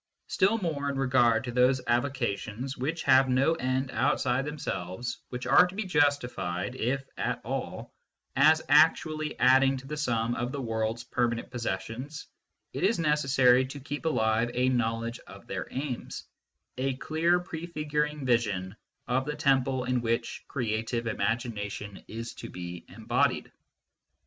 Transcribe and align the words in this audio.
Still 0.25 0.57
more 0.57 0.89
in 0.89 0.97
regard 0.97 1.43
to 1.43 1.51
those 1.51 1.79
avocations 1.85 2.75
which 2.75 3.03
have 3.03 3.29
no 3.29 3.53
end 3.53 3.91
outside 3.91 4.45
themselves, 4.45 5.19
which 5.29 5.45
are 5.45 5.67
to 5.67 5.75
be 5.75 5.83
justified, 5.85 6.73
if 6.73 7.07
at 7.17 7.39
all, 7.45 7.93
as 8.35 8.63
actually 8.67 9.37
adding 9.37 9.77
to 9.77 9.85
the 9.85 9.95
sum 9.97 10.33
of 10.33 10.51
the 10.51 10.59
world 10.61 10.97
s 10.97 11.03
permanent 11.03 11.51
possessions, 11.51 12.25
it 12.73 12.83
is 12.83 12.97
necessary 12.97 13.63
to 13.67 13.79
keep 13.79 14.05
alive 14.07 14.49
a 14.55 14.69
knowledge 14.69 15.19
of 15.27 15.45
their 15.45 15.67
aims, 15.69 16.23
a 16.79 16.95
clear 16.95 17.39
prefiguring 17.39 18.25
vision 18.25 18.75
of 19.07 19.25
the 19.25 19.35
temple 19.35 19.83
in 19.83 20.01
which 20.01 20.43
creative 20.47 21.05
imagination 21.05 22.03
is 22.07 22.33
to 22.33 22.49
be 22.49 22.85
embodied. 22.89 23.51